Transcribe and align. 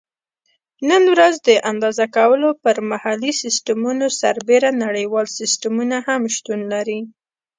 نن 0.89 1.03
ورځ 1.13 1.35
د 1.47 1.49
اندازه 1.71 2.05
کولو 2.17 2.49
پر 2.63 2.75
محلي 2.91 3.31
سیسټمونو 3.43 4.05
سربیره 4.21 4.69
نړیوال 4.85 5.27
سیسټمونه 5.39 5.97
هم 6.07 6.21
شتون 6.35 6.59
لري. 6.73 6.99